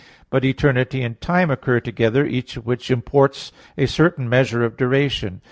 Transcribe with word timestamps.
But 0.31 0.43
eternity 0.43 1.03
and 1.03 1.21
time 1.21 1.51
occur 1.51 1.79
together, 1.79 2.25
each 2.25 2.57
of 2.57 2.65
which 2.65 2.89
imports 2.89 3.51
a 3.77 3.85
certain 3.85 4.27
measure 4.27 4.63
of 4.63 4.75
duration. 4.75 5.39